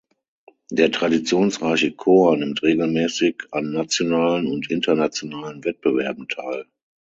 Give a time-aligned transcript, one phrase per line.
[0.71, 6.65] Der traditionsreiche Chor nimmt regelmäßig an nationalen und internationalen Wettbewerben teil.